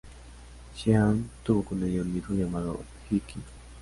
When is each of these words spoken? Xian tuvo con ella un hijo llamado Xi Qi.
Xian 0.77 1.29
tuvo 1.43 1.61
con 1.61 1.83
ella 1.83 2.01
un 2.01 2.17
hijo 2.17 2.33
llamado 2.33 2.81
Xi 3.07 3.19
Qi. 3.19 3.39